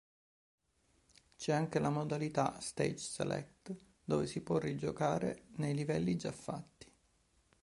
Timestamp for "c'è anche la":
1.37-1.91